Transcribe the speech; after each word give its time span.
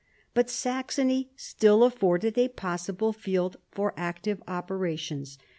But 0.33 0.49
Saxony 0.49 1.29
still 1.35 1.83
afforded 1.83 2.35
a 2.35 2.47
possible 2.47 3.13
field 3.13 3.57
for 3.69 3.93
active 3.95 4.41
operations. 4.47 5.37